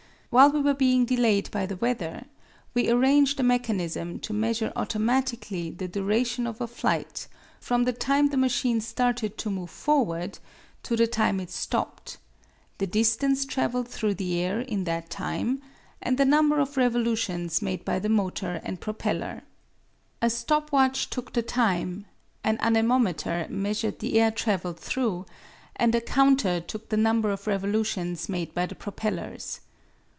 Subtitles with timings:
[0.33, 2.23] While we were being delayed by the weather
[2.73, 7.27] we arranged a mechanism to measure automatically the duration of a flight
[7.59, 10.39] from the time the machine started to move forward
[10.83, 12.17] to the time it stopped,
[12.77, 15.61] the distance traveled through the air in that time,
[16.01, 19.43] and the number of revolutions made by the motor and propeller.
[20.21, 22.05] A stop watch took the time;
[22.45, 25.25] an anemometer measured the air traveled through;
[25.75, 29.59] and a counter took the number of revolutions made by the propellers.